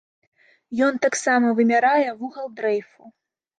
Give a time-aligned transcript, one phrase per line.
[0.85, 3.01] Ён таксама вымярае вугал дрэйфу.